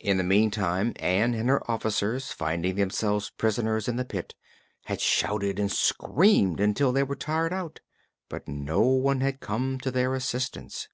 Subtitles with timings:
[0.00, 4.34] In the meantime Ann and her officers, finding themselves prisoners in the pit,
[4.86, 7.78] had shouted and screamed until they were tired out,
[8.28, 10.88] but no one had come to their assistance.